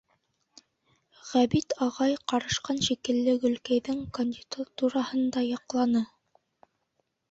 [1.31, 6.09] Ғәбит ағай, ҡарышҡан шикелле, Гөлкәйҙең кандидатураһын да яҡланы.